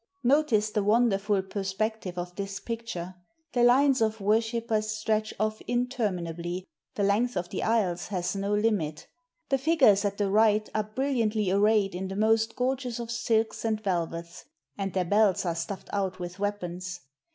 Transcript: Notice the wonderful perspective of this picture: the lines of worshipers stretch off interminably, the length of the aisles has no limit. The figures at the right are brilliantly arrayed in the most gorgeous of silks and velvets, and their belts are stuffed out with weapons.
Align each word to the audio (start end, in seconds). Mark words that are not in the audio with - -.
Notice 0.23 0.71
the 0.71 0.83
wonderful 0.83 1.43
perspective 1.43 2.17
of 2.17 2.35
this 2.35 2.59
picture: 2.59 3.13
the 3.53 3.61
lines 3.63 4.01
of 4.01 4.19
worshipers 4.19 4.89
stretch 4.89 5.31
off 5.39 5.61
interminably, 5.67 6.65
the 6.95 7.03
length 7.03 7.37
of 7.37 7.49
the 7.49 7.61
aisles 7.61 8.07
has 8.07 8.35
no 8.35 8.51
limit. 8.51 9.05
The 9.49 9.59
figures 9.59 10.03
at 10.03 10.17
the 10.17 10.31
right 10.31 10.67
are 10.73 10.89
brilliantly 10.95 11.51
arrayed 11.51 11.93
in 11.93 12.07
the 12.07 12.15
most 12.15 12.55
gorgeous 12.55 12.97
of 12.97 13.11
silks 13.11 13.63
and 13.63 13.79
velvets, 13.79 14.45
and 14.75 14.91
their 14.91 15.05
belts 15.05 15.45
are 15.45 15.53
stuffed 15.53 15.91
out 15.93 16.17
with 16.17 16.39
weapons. 16.39 17.01